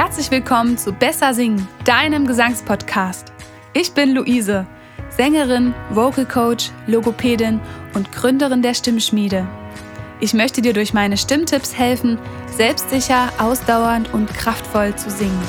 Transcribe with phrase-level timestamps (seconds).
[0.00, 3.32] Herzlich willkommen zu Besser Singen, deinem Gesangspodcast.
[3.74, 4.64] Ich bin Luise,
[5.10, 7.58] Sängerin, Vocal Coach, Logopädin
[7.94, 9.44] und Gründerin der Stimmschmiede.
[10.20, 12.16] Ich möchte dir durch meine Stimmtipps helfen,
[12.56, 15.42] selbstsicher, ausdauernd und kraftvoll zu singen.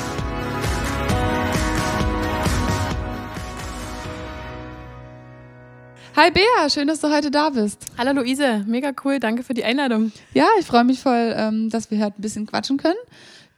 [6.16, 7.86] Hi Bea, schön, dass du heute da bist.
[7.96, 10.10] Hallo Luise, mega cool, danke für die Einladung.
[10.34, 12.98] Ja, ich freue mich voll, ähm, dass wir heute ein bisschen quatschen können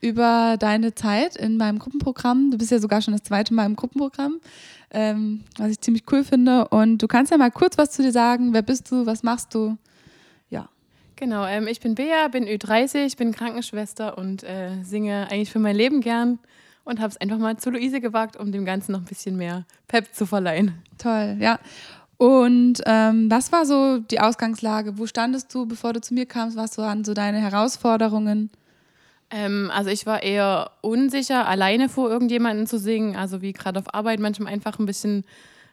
[0.03, 2.51] über deine Zeit in meinem Gruppenprogramm.
[2.51, 4.41] Du bist ja sogar schon das zweite Mal im Gruppenprogramm,
[4.91, 6.69] ähm, was ich ziemlich cool finde.
[6.69, 8.53] Und du kannst ja mal kurz was zu dir sagen.
[8.53, 9.07] Wer bist du?
[9.07, 9.79] Was machst du?
[10.51, 10.69] Ja.
[11.17, 15.77] Genau, ähm, ich bin Bea, bin Ü30, bin Krankenschwester und äh, singe eigentlich für mein
[15.77, 16.41] Leben gern
[16.85, 19.65] und habe es einfach mal zu Luise gewagt, um dem Ganzen noch ein bisschen mehr
[19.87, 20.75] Pep zu verleihen.
[20.99, 21.61] Toll, ja.
[22.17, 24.99] Und ähm, was war so die Ausgangslage?
[24.99, 26.57] Wo standest du, bevor du zu mir kamst?
[26.57, 28.51] Was waren so deine Herausforderungen?
[29.33, 33.17] Ähm, also ich war eher unsicher, alleine vor irgendjemanden zu singen.
[33.17, 35.25] Also wie gerade auf Arbeit manchmal einfach ein bisschen,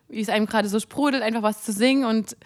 [0.07, 2.05] wie es einem gerade so sprudelt, einfach was zu singen.
[2.05, 2.37] Und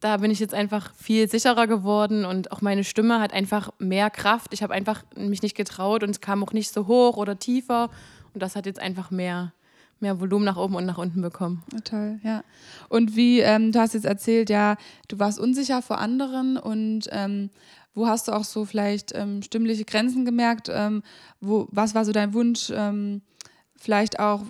[0.00, 4.10] da bin ich jetzt einfach viel sicherer geworden und auch meine Stimme hat einfach mehr
[4.10, 4.52] Kraft.
[4.52, 7.90] Ich habe einfach mich nicht getraut und es kam auch nicht so hoch oder tiefer.
[8.32, 9.52] Und das hat jetzt einfach mehr
[10.02, 11.62] mehr Volumen nach oben und nach unten bekommen.
[11.74, 12.42] Oh, toll, ja.
[12.88, 14.76] Und wie, ähm, du hast jetzt erzählt, ja,
[15.06, 17.50] du warst unsicher vor anderen und ähm,
[17.94, 20.68] wo hast du auch so vielleicht ähm, stimmliche Grenzen gemerkt?
[20.72, 21.02] Ähm,
[21.40, 22.70] wo, was war so dein Wunsch?
[22.74, 23.22] Ähm,
[23.76, 24.42] vielleicht auch,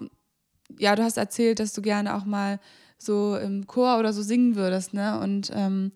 [0.79, 2.61] ja, du hast erzählt, dass du gerne auch mal
[2.99, 5.19] so im Chor oder so singen würdest, ne?
[5.19, 5.93] Und ähm,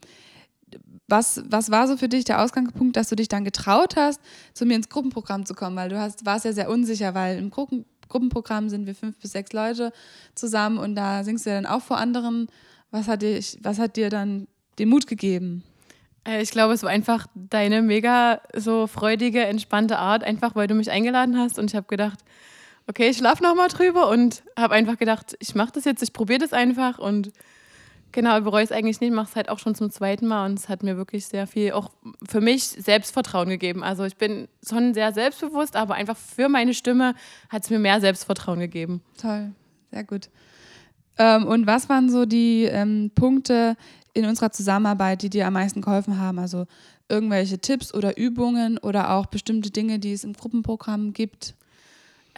[1.09, 4.21] was, was war so für dich der Ausgangspunkt, dass du dich dann getraut hast,
[4.55, 5.77] zu mir ins Gruppenprogramm zu kommen?
[5.77, 9.33] Weil du hast, warst ja sehr unsicher, weil im Gruppen, Gruppenprogramm sind wir fünf bis
[9.33, 9.93] sechs Leute
[10.35, 12.49] zusammen und da singst du ja dann auch vor anderen.
[12.91, 15.63] Was hat, dich, was hat dir dann den Mut gegeben?
[16.27, 20.75] Äh, ich glaube, es war einfach deine mega so freudige, entspannte Art, einfach weil du
[20.75, 22.19] mich eingeladen hast und ich habe gedacht,
[22.87, 26.41] okay, ich schlafe nochmal drüber und habe einfach gedacht, ich mache das jetzt, ich probiere
[26.41, 27.33] das einfach und
[28.17, 30.71] Genau, bereue es eigentlich nicht, mache es halt auch schon zum zweiten Mal und es
[30.71, 31.91] hat mir wirklich sehr viel, auch
[32.27, 33.83] für mich, Selbstvertrauen gegeben.
[33.85, 37.15] Also ich bin schon sehr selbstbewusst, aber einfach für meine Stimme
[37.51, 39.03] hat es mir mehr Selbstvertrauen gegeben.
[39.21, 39.53] Toll,
[39.91, 40.31] sehr gut.
[41.19, 43.77] Ähm, und was waren so die ähm, Punkte
[44.17, 46.39] in unserer Zusammenarbeit, die dir am meisten geholfen haben?
[46.39, 46.67] Also
[47.09, 51.55] irgendwelche Tipps oder Übungen oder auch bestimmte Dinge, die es im Gruppenprogramm gibt?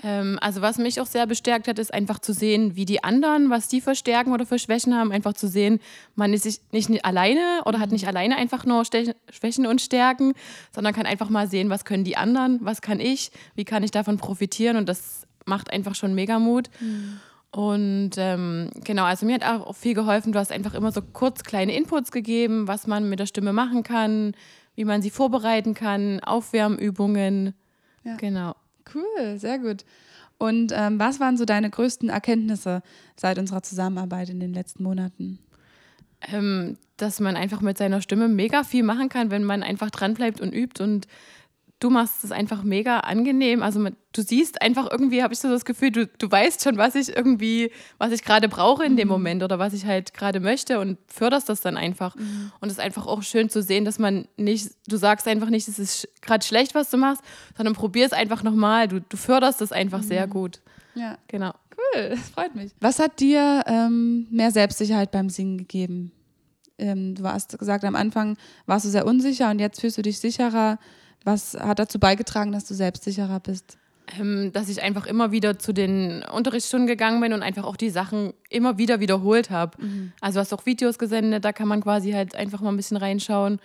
[0.02, 3.50] Ähm, also was mich auch sehr bestärkt hat, ist einfach zu sehen, wie die anderen,
[3.50, 5.12] was die für Stärken oder für Schwächen haben.
[5.12, 5.80] Einfach zu sehen,
[6.16, 10.34] man ist sich nicht alleine oder hat nicht alleine einfach nur Schwächen und Stärken,
[10.72, 13.92] sondern kann einfach mal sehen, was können die anderen, was kann ich, wie kann ich
[13.92, 14.76] davon profitieren.
[14.76, 16.70] Und das macht einfach schon mega Mut.
[16.80, 17.20] Mhm.
[17.50, 20.32] Und ähm, genau, also mir hat auch viel geholfen.
[20.32, 23.82] Du hast einfach immer so kurz kleine Inputs gegeben, was man mit der Stimme machen
[23.82, 24.32] kann,
[24.74, 27.54] wie man sie vorbereiten kann, Aufwärmübungen.
[28.04, 28.16] Ja.
[28.16, 28.54] Genau.
[28.94, 29.84] Cool, sehr gut.
[30.38, 32.82] Und ähm, was waren so deine größten Erkenntnisse
[33.16, 35.40] seit unserer Zusammenarbeit in den letzten Monaten?
[36.30, 40.40] Ähm, dass man einfach mit seiner Stimme mega viel machen kann, wenn man einfach dranbleibt
[40.40, 41.06] und übt und
[41.80, 43.62] du machst es einfach mega angenehm.
[43.62, 46.94] Also du siehst einfach irgendwie, habe ich so das Gefühl, du, du weißt schon, was
[46.94, 49.12] ich irgendwie, was ich gerade brauche in dem mhm.
[49.12, 52.16] Moment oder was ich halt gerade möchte und förderst das dann einfach.
[52.16, 52.52] Mhm.
[52.60, 55.68] Und es ist einfach auch schön zu sehen, dass man nicht, du sagst einfach nicht,
[55.68, 57.22] es ist gerade schlecht, was du machst,
[57.56, 58.88] sondern probier es einfach nochmal.
[58.88, 60.08] Du, du förderst das einfach mhm.
[60.08, 60.60] sehr gut.
[60.94, 61.16] Ja.
[61.28, 61.52] Genau.
[61.76, 62.72] Cool, das freut mich.
[62.80, 66.10] Was hat dir ähm, mehr Selbstsicherheit beim Singen gegeben?
[66.76, 70.18] Ähm, du hast gesagt, am Anfang warst du sehr unsicher und jetzt fühlst du dich
[70.18, 70.78] sicherer.
[71.24, 73.78] Was hat dazu beigetragen, dass du selbstsicherer bist?
[74.18, 77.90] Ähm, dass ich einfach immer wieder zu den Unterrichtsstunden gegangen bin und einfach auch die
[77.90, 79.82] Sachen immer wieder wiederholt habe.
[79.82, 80.12] Mhm.
[80.20, 82.96] Also du hast auch Videos gesendet, da kann man quasi halt einfach mal ein bisschen
[82.96, 83.60] reinschauen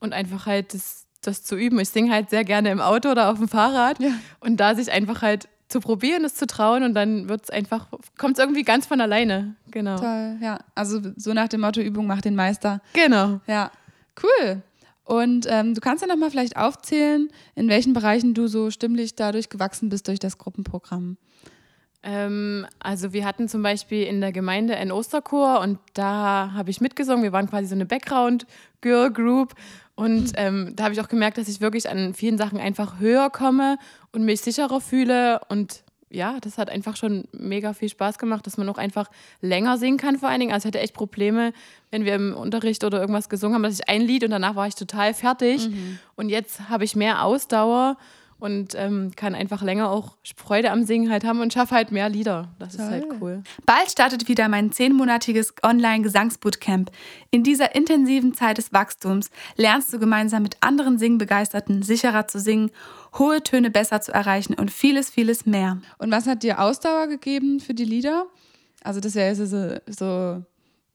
[0.00, 1.78] und einfach halt das, das zu üben.
[1.78, 4.10] Ich singe halt sehr gerne im Auto oder auf dem Fahrrad ja.
[4.40, 7.88] und da sich einfach halt zu probieren, es zu trauen und dann wird es einfach,
[8.18, 9.54] kommt es irgendwie ganz von alleine.
[9.70, 9.96] Genau.
[9.96, 10.58] Toll, ja.
[10.74, 12.80] Also so nach dem Motto, Übung macht den Meister.
[12.92, 13.40] Genau.
[13.46, 13.70] Ja,
[14.22, 14.62] cool.
[15.04, 19.50] Und ähm, du kannst ja nochmal vielleicht aufzählen, in welchen Bereichen du so stimmlich dadurch
[19.50, 21.18] gewachsen bist durch das Gruppenprogramm.
[22.02, 26.80] Ähm, also wir hatten zum Beispiel in der Gemeinde einen Osterchor und da habe ich
[26.80, 27.22] mitgesungen.
[27.22, 29.54] Wir waren quasi so eine Background-Girl-Group
[29.94, 33.28] und ähm, da habe ich auch gemerkt, dass ich wirklich an vielen Sachen einfach höher
[33.30, 33.78] komme
[34.12, 35.83] und mich sicherer fühle und
[36.14, 39.98] ja, das hat einfach schon mega viel Spaß gemacht, dass man auch einfach länger singen
[39.98, 40.52] kann vor allen Dingen.
[40.52, 41.52] Also ich hatte echt Probleme,
[41.90, 44.66] wenn wir im Unterricht oder irgendwas gesungen haben, dass ich ein Lied und danach war
[44.66, 45.68] ich total fertig.
[45.68, 45.98] Mhm.
[46.16, 47.96] Und jetzt habe ich mehr Ausdauer
[48.44, 52.10] und ähm, kann einfach länger auch Freude am Singen halt haben und schaffe halt mehr
[52.10, 52.54] Lieder.
[52.58, 52.84] Das Toll.
[52.84, 53.42] ist halt cool.
[53.64, 56.90] Bald startet wieder mein zehnmonatiges Online-Gesangsbootcamp.
[57.30, 62.70] In dieser intensiven Zeit des Wachstums lernst du gemeinsam mit anderen Singbegeisterten sicherer zu singen,
[63.18, 65.78] hohe Töne besser zu erreichen und vieles, vieles mehr.
[65.96, 68.26] Und was hat dir Ausdauer gegeben für die Lieder?
[68.82, 70.42] Also das wäre so, so,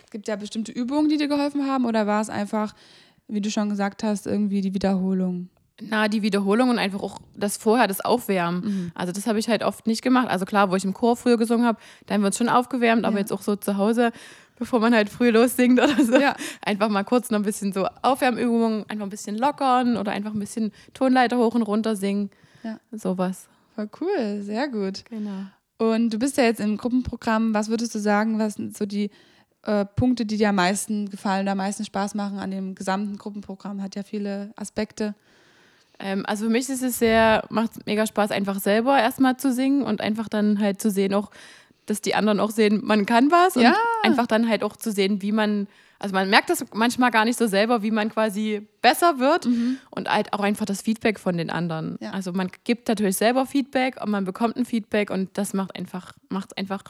[0.05, 2.75] es gibt ja bestimmte Übungen, die dir geholfen haben oder war es einfach,
[3.27, 5.49] wie du schon gesagt hast, irgendwie die Wiederholung?
[5.81, 8.61] Na, die Wiederholung und einfach auch das vorher, das Aufwärmen.
[8.61, 8.91] Mhm.
[8.95, 10.27] Also das habe ich halt oft nicht gemacht.
[10.29, 13.05] Also klar, wo ich im Chor früher gesungen habe, da haben wir uns schon aufgewärmt,
[13.05, 13.21] aber ja.
[13.21, 14.11] jetzt auch so zu Hause,
[14.57, 16.19] bevor man halt früh lossingt oder so.
[16.19, 16.35] Ja.
[16.61, 20.39] Einfach mal kurz noch ein bisschen so Aufwärmübungen, einfach ein bisschen lockern oder einfach ein
[20.39, 22.29] bisschen Tonleiter hoch und runter singen.
[22.63, 22.79] Ja.
[22.91, 23.47] Sowas.
[23.75, 25.05] Voll cool, sehr gut.
[25.09, 25.45] Genau.
[25.77, 27.53] Und du bist ja jetzt im Gruppenprogramm.
[27.53, 29.09] Was würdest du sagen, was sind so die
[29.63, 33.81] äh, Punkte, die dir am meisten gefallen, am meisten Spaß machen an dem gesamten Gruppenprogramm?
[33.81, 35.15] Hat ja viele Aspekte.
[35.99, 39.83] Ähm, also für mich ist es sehr, macht mega Spaß, einfach selber erstmal zu singen
[39.83, 41.29] und einfach dann halt zu sehen, auch,
[41.85, 43.69] dass die anderen auch sehen, man kann was ja.
[43.69, 45.67] und einfach dann halt auch zu sehen, wie man,
[45.99, 49.77] also man merkt das manchmal gar nicht so selber, wie man quasi besser wird mhm.
[49.91, 51.97] und halt auch einfach das Feedback von den anderen.
[51.99, 52.11] Ja.
[52.11, 56.13] Also man gibt natürlich selber Feedback und man bekommt ein Feedback und das macht einfach,
[56.29, 56.83] macht einfach,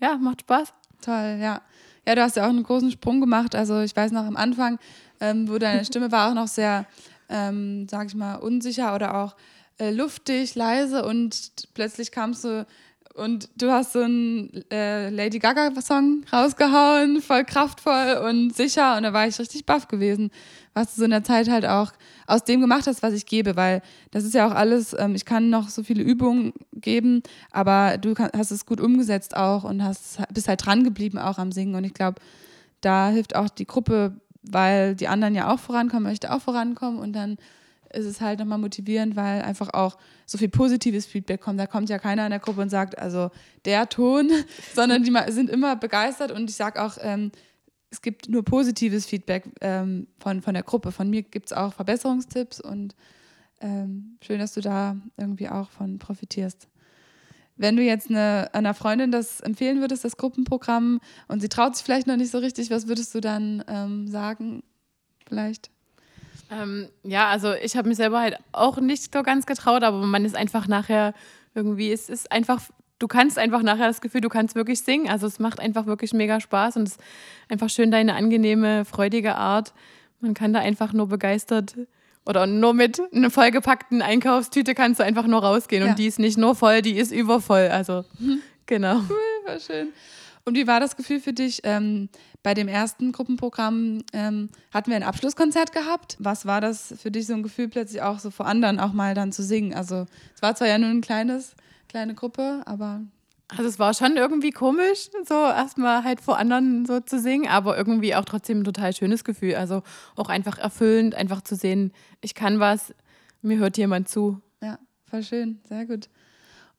[0.00, 0.72] ja, macht Spaß.
[1.00, 1.62] Toll, ja.
[2.06, 3.54] Ja, du hast ja auch einen großen Sprung gemacht.
[3.54, 4.78] Also ich weiß noch am Anfang,
[5.20, 6.86] ähm, wo deine Stimme war auch noch sehr
[7.32, 9.34] ähm, sag ich mal, unsicher oder auch
[9.78, 12.66] äh, luftig, leise und plötzlich kamst du
[13.14, 19.12] und du hast so einen äh, Lady Gaga-Song rausgehauen, voll kraftvoll und sicher und da
[19.12, 20.30] war ich richtig baff gewesen,
[20.72, 21.92] was du so in der Zeit halt auch
[22.26, 23.82] aus dem gemacht hast, was ich gebe, weil
[24.12, 28.14] das ist ja auch alles, ähm, ich kann noch so viele Übungen geben, aber du
[28.14, 31.74] kann, hast es gut umgesetzt auch und hast, bist halt dran geblieben auch am Singen
[31.74, 32.20] und ich glaube,
[32.80, 37.12] da hilft auch die Gruppe weil die anderen ja auch vorankommen, möchte auch vorankommen und
[37.12, 37.38] dann
[37.92, 41.60] ist es halt nochmal motivierend, weil einfach auch so viel positives Feedback kommt.
[41.60, 43.30] Da kommt ja keiner in der Gruppe und sagt, also
[43.64, 44.30] der Ton,
[44.74, 47.30] sondern die sind immer begeistert und ich sage auch, ähm,
[47.90, 50.92] es gibt nur positives Feedback ähm, von, von der Gruppe.
[50.92, 52.96] Von mir gibt es auch Verbesserungstipps und
[53.60, 56.68] ähm, schön, dass du da irgendwie auch von profitierst.
[57.62, 61.84] Wenn du jetzt eine, einer Freundin das empfehlen würdest, das Gruppenprogramm, und sie traut sich
[61.84, 64.64] vielleicht noch nicht so richtig, was würdest du dann ähm, sagen?
[65.28, 65.70] Vielleicht?
[66.50, 70.24] Ähm, ja, also ich habe mich selber halt auch nicht so ganz getraut, aber man
[70.24, 71.14] ist einfach nachher
[71.54, 72.62] irgendwie, es ist einfach,
[72.98, 75.08] du kannst einfach nachher das Gefühl, du kannst wirklich singen.
[75.08, 77.00] Also es macht einfach wirklich mega Spaß und es ist
[77.48, 79.72] einfach schön deine angenehme, freudige Art.
[80.18, 81.76] Man kann da einfach nur begeistert
[82.24, 85.84] oder nur mit einer vollgepackten Einkaufstüte kannst du einfach nur rausgehen.
[85.84, 85.90] Ja.
[85.90, 87.68] Und die ist nicht nur voll, die ist übervoll.
[87.68, 88.40] Also, mhm.
[88.66, 88.96] genau.
[89.08, 89.88] Cool, war schön.
[90.44, 91.60] Und wie war das Gefühl für dich?
[91.64, 92.08] Ähm,
[92.42, 96.16] bei dem ersten Gruppenprogramm ähm, hatten wir ein Abschlusskonzert gehabt.
[96.18, 99.14] Was war das für dich so ein Gefühl, plötzlich auch so vor anderen auch mal
[99.14, 99.74] dann zu singen?
[99.74, 101.54] Also es war zwar ja nur ein kleines,
[101.88, 103.00] kleine Gruppe, aber
[103.48, 107.76] also es war schon irgendwie komisch, so erstmal halt vor anderen so zu singen, aber
[107.76, 109.56] irgendwie auch trotzdem ein total schönes Gefühl.
[109.56, 109.82] Also
[110.16, 112.94] auch einfach erfüllend, einfach zu sehen, ich kann was,
[113.42, 114.40] mir hört jemand zu.
[114.62, 116.08] Ja, voll schön, sehr gut.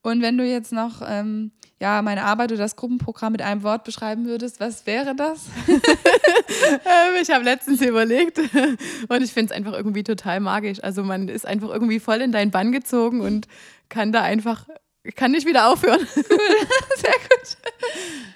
[0.02, 1.52] Und wenn du jetzt noch ähm,
[1.84, 5.48] ja, meine Arbeit oder das Gruppenprogramm mit einem Wort beschreiben würdest, was wäre das?
[6.66, 8.38] Ähm, ich habe letztens überlegt
[9.10, 10.82] und ich finde es einfach irgendwie total magisch.
[10.82, 13.48] Also man ist einfach irgendwie voll in deinen Bann gezogen und
[13.90, 14.68] kann da einfach
[15.04, 16.06] ich kann nicht wieder aufhören.
[16.16, 17.58] sehr gut.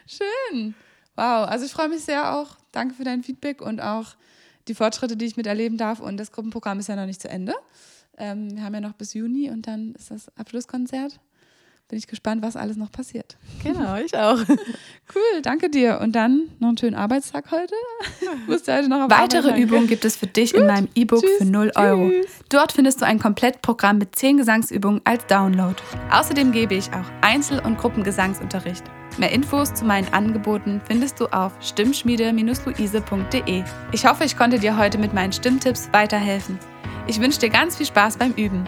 [0.05, 0.75] Schön.
[1.15, 2.57] Wow, also ich freue mich sehr auch.
[2.71, 4.15] Danke für dein Feedback und auch
[4.67, 5.99] die Fortschritte, die ich miterleben darf.
[5.99, 7.53] Und das Gruppenprogramm ist ja noch nicht zu Ende.
[8.17, 11.19] Ähm, wir haben ja noch bis Juni und dann ist das Abschlusskonzert
[11.87, 13.37] bin ich gespannt, was alles noch passiert.
[13.73, 14.39] Genau, ich auch.
[15.15, 16.01] Cool, danke dir.
[16.01, 17.73] Und dann noch einen schönen Arbeitstag heute.
[18.47, 20.59] Musst du heute noch Weitere Übungen gibt es für dich Gut.
[20.61, 22.11] in meinem E-Book für 0 Euro.
[22.49, 25.75] Dort findest du ein Komplettprogramm mit 10 Gesangsübungen als Download.
[26.11, 28.83] Außerdem gebe ich auch Einzel- und Gruppengesangsunterricht.
[29.17, 33.63] Mehr Infos zu meinen Angeboten findest du auf stimmschmiede-luise.de.
[33.93, 36.59] Ich hoffe, ich konnte dir heute mit meinen Stimmtipps weiterhelfen.
[37.07, 38.65] Ich wünsche dir ganz viel Spaß beim Üben.